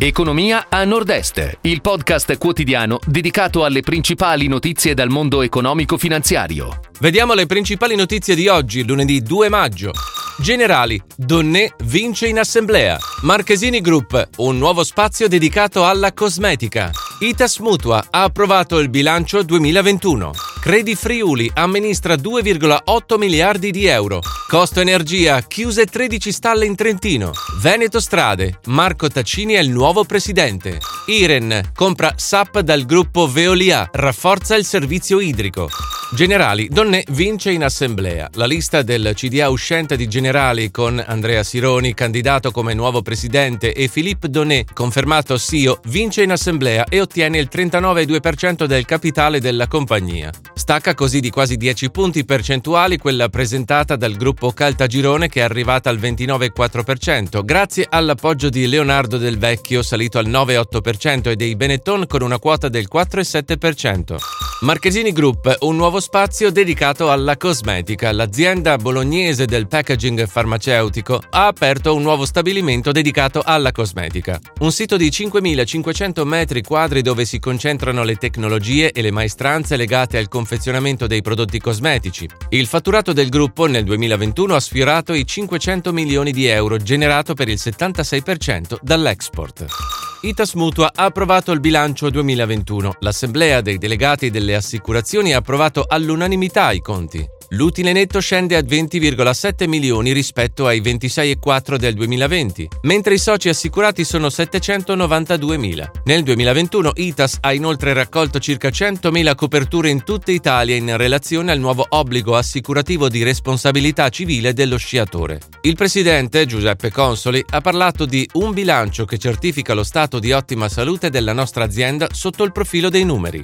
Economia 0.00 0.66
a 0.68 0.84
Nord-Est, 0.84 1.58
il 1.62 1.80
podcast 1.80 2.38
quotidiano 2.38 3.00
dedicato 3.04 3.64
alle 3.64 3.80
principali 3.80 4.46
notizie 4.46 4.94
dal 4.94 5.08
mondo 5.08 5.42
economico-finanziario. 5.42 6.82
Vediamo 7.00 7.34
le 7.34 7.46
principali 7.46 7.96
notizie 7.96 8.36
di 8.36 8.46
oggi, 8.46 8.86
lunedì 8.86 9.20
2 9.20 9.48
maggio. 9.48 9.90
Generali, 10.38 11.02
Donné 11.16 11.72
vince 11.82 12.28
in 12.28 12.38
assemblea. 12.38 12.96
Marchesini 13.22 13.80
Group, 13.80 14.28
un 14.36 14.56
nuovo 14.56 14.84
spazio 14.84 15.26
dedicato 15.26 15.84
alla 15.84 16.12
cosmetica. 16.12 16.92
Itas 17.18 17.58
Mutua 17.58 18.06
ha 18.08 18.22
approvato 18.22 18.78
il 18.78 18.90
bilancio 18.90 19.42
2021. 19.42 20.30
Credi 20.60 20.96
Friuli 20.96 21.50
amministra 21.54 22.14
2,8 22.14 23.16
miliardi 23.16 23.70
di 23.70 23.86
euro. 23.86 24.20
Costo 24.48 24.80
Energia 24.80 25.40
chiuse 25.42 25.86
13 25.86 26.32
stalle 26.32 26.66
in 26.66 26.74
Trentino. 26.74 27.30
Veneto 27.60 28.00
Strade, 28.00 28.58
Marco 28.66 29.08
Taccini 29.08 29.54
è 29.54 29.60
il 29.60 29.70
nuovo 29.70 30.04
presidente. 30.04 30.80
Iren 31.06 31.70
compra 31.74 32.12
SAP 32.16 32.60
dal 32.60 32.84
gruppo 32.84 33.28
Veolia, 33.28 33.88
rafforza 33.92 34.56
il 34.56 34.64
servizio 34.64 35.20
idrico. 35.20 35.68
Generali, 36.10 36.68
Donné 36.70 37.04
vince 37.10 37.50
in 37.50 37.62
assemblea. 37.62 38.30
La 38.32 38.46
lista 38.46 38.80
del 38.80 39.12
CDA 39.14 39.50
uscente 39.50 39.94
di 39.94 40.08
Generali 40.08 40.70
con 40.70 41.02
Andrea 41.06 41.42
Sironi, 41.42 41.92
candidato 41.92 42.50
come 42.50 42.72
nuovo 42.72 43.02
presidente, 43.02 43.74
e 43.74 43.90
Philippe 43.90 44.30
Donné, 44.30 44.64
confermato 44.72 45.36
CEO, 45.36 45.80
vince 45.88 46.22
in 46.22 46.32
assemblea 46.32 46.86
e 46.88 47.02
ottiene 47.02 47.38
il 47.38 47.50
39,2% 47.52 48.64
del 48.64 48.86
capitale 48.86 49.38
della 49.38 49.68
compagnia. 49.68 50.32
Stacca 50.54 50.94
così 50.94 51.20
di 51.20 51.28
quasi 51.28 51.58
10 51.58 51.90
punti 51.90 52.24
percentuali 52.24 52.96
quella 52.96 53.28
presentata 53.28 53.94
dal 53.94 54.16
gruppo 54.16 54.50
Caltagirone 54.50 55.28
che 55.28 55.40
è 55.40 55.44
arrivata 55.44 55.90
al 55.90 55.98
29,4%, 55.98 57.44
grazie 57.44 57.86
all'appoggio 57.86 58.48
di 58.48 58.66
Leonardo 58.66 59.18
Del 59.18 59.36
Vecchio 59.36 59.82
salito 59.82 60.18
al 60.18 60.28
9,8% 60.28 61.28
e 61.28 61.36
dei 61.36 61.54
Benetton 61.54 62.06
con 62.06 62.22
una 62.22 62.38
quota 62.38 62.70
del 62.70 62.88
4,7%. 62.90 64.47
Marchesini 64.60 65.12
Group, 65.12 65.58
un 65.60 65.76
nuovo 65.76 66.00
spazio 66.00 66.50
dedicato 66.50 67.12
alla 67.12 67.36
cosmetica. 67.36 68.10
L'azienda 68.10 68.76
bolognese 68.76 69.44
del 69.44 69.68
packaging 69.68 70.26
farmaceutico 70.26 71.22
ha 71.30 71.46
aperto 71.46 71.94
un 71.94 72.02
nuovo 72.02 72.26
stabilimento 72.26 72.90
dedicato 72.90 73.40
alla 73.44 73.70
cosmetica. 73.70 74.40
Un 74.58 74.72
sito 74.72 74.96
di 74.96 75.10
5.500 75.10 76.24
metri 76.24 76.62
quadri 76.64 77.02
dove 77.02 77.24
si 77.24 77.38
concentrano 77.38 78.02
le 78.02 78.16
tecnologie 78.16 78.90
e 78.90 79.00
le 79.00 79.12
maestranze 79.12 79.76
legate 79.76 80.18
al 80.18 80.26
confezionamento 80.26 81.06
dei 81.06 81.22
prodotti 81.22 81.60
cosmetici. 81.60 82.28
Il 82.48 82.66
fatturato 82.66 83.12
del 83.12 83.28
gruppo 83.28 83.66
nel 83.66 83.84
2021 83.84 84.56
ha 84.56 84.60
sfiorato 84.60 85.12
i 85.12 85.24
500 85.24 85.92
milioni 85.92 86.32
di 86.32 86.46
euro, 86.46 86.78
generato 86.78 87.34
per 87.34 87.48
il 87.48 87.60
76% 87.62 88.78
dall'export. 88.82 90.07
Itas 90.20 90.54
Mutua 90.54 90.90
ha 90.96 91.04
approvato 91.04 91.52
il 91.52 91.60
bilancio 91.60 92.10
2021. 92.10 92.96
L'assemblea 93.00 93.60
dei 93.60 93.78
delegati 93.78 94.30
delle 94.30 94.56
assicurazioni 94.56 95.32
ha 95.32 95.38
approvato 95.38 95.84
all'unanimità 95.86 96.72
i 96.72 96.80
conti. 96.80 97.24
L'utile 97.52 97.92
netto 97.92 98.20
scende 98.20 98.56
a 98.56 98.60
20,7 98.60 99.66
milioni 99.66 100.12
rispetto 100.12 100.66
ai 100.66 100.82
26,4 100.82 101.76
del 101.76 101.94
2020, 101.94 102.68
mentre 102.82 103.14
i 103.14 103.18
soci 103.18 103.48
assicurati 103.48 104.04
sono 104.04 104.26
792.000. 104.26 105.90
Nel 106.04 106.22
2021 106.24 106.92
ITAS 106.94 107.38
ha 107.40 107.54
inoltre 107.54 107.94
raccolto 107.94 108.38
circa 108.38 108.68
100.000 108.68 109.34
coperture 109.34 109.88
in 109.88 110.04
tutta 110.04 110.30
Italia 110.30 110.76
in 110.76 110.94
relazione 110.98 111.50
al 111.50 111.58
nuovo 111.58 111.86
obbligo 111.88 112.36
assicurativo 112.36 113.08
di 113.08 113.22
responsabilità 113.22 114.10
civile 114.10 114.52
dello 114.52 114.76
sciatore. 114.76 115.40
Il 115.62 115.74
presidente 115.74 116.44
Giuseppe 116.44 116.90
Consoli 116.90 117.42
ha 117.48 117.62
parlato 117.62 118.04
di 118.04 118.28
un 118.34 118.52
bilancio 118.52 119.06
che 119.06 119.16
certifica 119.16 119.72
lo 119.72 119.84
stato 119.84 120.18
di 120.18 120.32
ottima 120.32 120.68
salute 120.68 121.08
della 121.08 121.32
nostra 121.32 121.64
azienda 121.64 122.08
sotto 122.12 122.44
il 122.44 122.52
profilo 122.52 122.90
dei 122.90 123.04
numeri. 123.04 123.40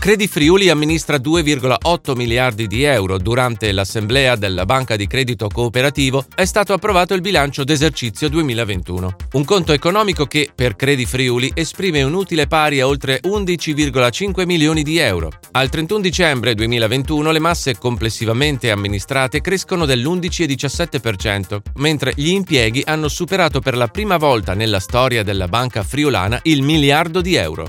Credi 0.00 0.28
Friuli 0.28 0.70
amministra 0.70 1.18
2,8 1.18 2.16
miliardi 2.16 2.66
di 2.66 2.84
euro. 2.84 3.18
Durante 3.18 3.70
l'assemblea 3.70 4.34
della 4.34 4.64
Banca 4.64 4.96
di 4.96 5.06
Credito 5.06 5.48
Cooperativo 5.48 6.24
è 6.34 6.46
stato 6.46 6.72
approvato 6.72 7.12
il 7.12 7.20
bilancio 7.20 7.64
d'esercizio 7.64 8.30
2021. 8.30 9.16
Un 9.32 9.44
conto 9.44 9.74
economico 9.74 10.24
che, 10.24 10.48
per 10.54 10.74
Credi 10.74 11.04
Friuli, 11.04 11.52
esprime 11.54 12.02
un 12.02 12.14
utile 12.14 12.46
pari 12.46 12.80
a 12.80 12.86
oltre 12.86 13.20
11,5 13.22 14.46
milioni 14.46 14.82
di 14.82 14.96
euro. 14.96 15.32
Al 15.50 15.68
31 15.68 16.00
dicembre 16.00 16.54
2021 16.54 17.30
le 17.30 17.38
masse 17.38 17.76
complessivamente 17.76 18.70
amministrate 18.70 19.42
crescono 19.42 19.84
dell'11,17%, 19.84 21.58
mentre 21.74 22.14
gli 22.16 22.30
impieghi 22.30 22.82
hanno 22.86 23.08
superato 23.08 23.60
per 23.60 23.76
la 23.76 23.88
prima 23.88 24.16
volta 24.16 24.54
nella 24.54 24.80
storia 24.80 25.22
della 25.22 25.46
banca 25.46 25.82
friulana 25.82 26.40
il 26.44 26.62
miliardo 26.62 27.20
di 27.20 27.34
euro. 27.34 27.66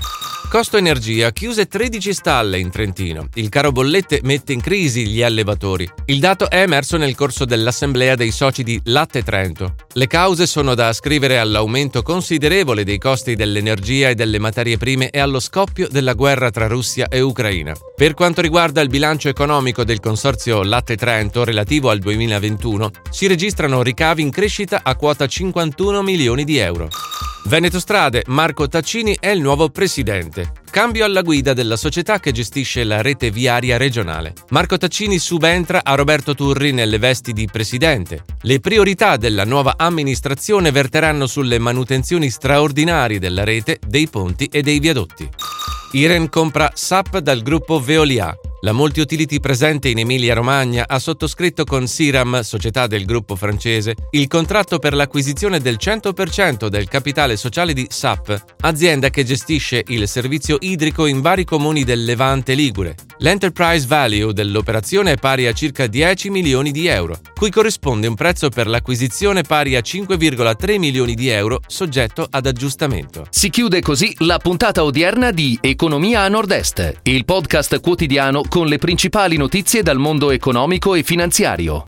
Costo 0.48 0.76
Energia 0.76 1.30
chiuse 1.30 1.66
13 1.66 2.12
stalle 2.12 2.58
in 2.58 2.70
Trentino. 2.70 3.28
Il 3.34 3.48
caro 3.48 3.72
bollette 3.72 4.20
mette 4.22 4.52
in 4.52 4.60
crisi 4.60 5.06
gli 5.06 5.22
allevatori. 5.22 5.88
Il 6.06 6.20
dato 6.20 6.50
è 6.50 6.60
emerso 6.60 6.98
nel 6.98 7.14
corso 7.14 7.46
dell'assemblea 7.46 8.14
dei 8.16 8.30
soci 8.30 8.62
di 8.62 8.78
Latte 8.84 9.22
Trento. 9.22 9.74
Le 9.94 10.06
cause 10.06 10.46
sono 10.46 10.74
da 10.74 10.88
ascrivere 10.88 11.38
all'aumento 11.38 12.02
considerevole 12.02 12.84
dei 12.84 12.98
costi 12.98 13.34
dell'energia 13.34 14.10
e 14.10 14.14
delle 14.14 14.38
materie 14.38 14.76
prime 14.76 15.08
e 15.08 15.20
allo 15.20 15.40
scoppio 15.40 15.88
della 15.88 16.12
guerra 16.12 16.50
tra 16.50 16.66
Russia 16.66 17.08
e 17.08 17.20
Ucraina. 17.20 17.74
Per 17.96 18.12
quanto 18.12 18.42
riguarda 18.42 18.82
il 18.82 18.88
bilancio 18.88 19.28
economico 19.30 19.84
del 19.84 20.00
consorzio 20.00 20.62
Latte 20.62 20.96
Trento 20.96 21.44
relativo 21.44 21.88
al 21.88 21.98
2021, 21.98 22.90
si 23.10 23.26
registrano 23.26 23.82
ricavi 23.82 24.20
in 24.20 24.30
crescita 24.30 24.80
a 24.82 24.94
quota 24.96 25.26
51 25.26 26.02
milioni 26.02 26.44
di 26.44 26.58
euro. 26.58 26.88
Veneto 27.44 27.80
Strade, 27.80 28.22
Marco 28.28 28.68
Taccini 28.68 29.16
è 29.18 29.28
il 29.28 29.40
nuovo 29.40 29.68
presidente. 29.68 30.52
Cambio 30.70 31.04
alla 31.04 31.22
guida 31.22 31.52
della 31.52 31.76
società 31.76 32.20
che 32.20 32.30
gestisce 32.30 32.84
la 32.84 33.02
rete 33.02 33.30
viaria 33.30 33.76
regionale. 33.76 34.32
Marco 34.50 34.78
Taccini 34.78 35.18
subentra 35.18 35.80
a 35.82 35.94
Roberto 35.96 36.34
Turri 36.34 36.72
nelle 36.72 36.98
vesti 36.98 37.32
di 37.32 37.48
presidente. 37.50 38.24
Le 38.42 38.60
priorità 38.60 39.16
della 39.16 39.44
nuova 39.44 39.74
amministrazione 39.76 40.70
verteranno 40.70 41.26
sulle 41.26 41.58
manutenzioni 41.58 42.30
straordinarie 42.30 43.18
della 43.18 43.44
rete, 43.44 43.78
dei 43.86 44.08
ponti 44.08 44.46
e 44.46 44.62
dei 44.62 44.78
viadotti. 44.78 45.28
Iren 45.92 46.28
compra 46.28 46.70
SAP 46.72 47.18
dal 47.18 47.42
gruppo 47.42 47.80
Veolia. 47.80 48.34
La 48.64 48.72
multi-utility 48.72 49.40
presente 49.40 49.88
in 49.88 49.98
Emilia-Romagna 49.98 50.84
ha 50.86 51.00
sottoscritto 51.00 51.64
con 51.64 51.88
Siram, 51.88 52.42
società 52.42 52.86
del 52.86 53.04
gruppo 53.04 53.34
francese, 53.34 53.96
il 54.10 54.28
contratto 54.28 54.78
per 54.78 54.94
l'acquisizione 54.94 55.58
del 55.58 55.78
100% 55.80 56.68
del 56.68 56.86
capitale 56.86 57.36
sociale 57.36 57.72
di 57.72 57.88
SAP, 57.90 58.40
azienda 58.60 59.10
che 59.10 59.24
gestisce 59.24 59.82
il 59.88 60.06
servizio 60.06 60.58
idrico 60.60 61.06
in 61.06 61.20
vari 61.20 61.42
comuni 61.44 61.82
del 61.82 62.04
Levante 62.04 62.54
Ligure. 62.54 62.94
L'enterprise 63.18 63.84
value 63.88 64.32
dell'operazione 64.32 65.12
è 65.12 65.16
pari 65.16 65.48
a 65.48 65.52
circa 65.52 65.88
10 65.88 66.30
milioni 66.30 66.70
di 66.70 66.86
euro, 66.86 67.18
cui 67.34 67.50
corrisponde 67.50 68.06
un 68.06 68.14
prezzo 68.14 68.48
per 68.48 68.68
l'acquisizione 68.68 69.42
pari 69.42 69.74
a 69.74 69.80
5,3 69.80 70.78
milioni 70.78 71.14
di 71.14 71.28
euro 71.28 71.60
soggetto 71.66 72.28
ad 72.30 72.46
aggiustamento. 72.46 73.26
Si 73.28 73.50
chiude 73.50 73.80
così 73.80 74.14
la 74.18 74.38
puntata 74.38 74.84
odierna 74.84 75.32
di 75.32 75.58
Economia 75.60 76.22
a 76.22 76.28
Nord-Est, 76.28 77.00
il 77.02 77.24
podcast 77.24 77.80
quotidiano 77.80 78.42
con 78.52 78.66
le 78.66 78.76
principali 78.76 79.38
notizie 79.38 79.82
dal 79.82 79.96
mondo 79.96 80.30
economico 80.30 80.94
e 80.94 81.02
finanziario. 81.02 81.80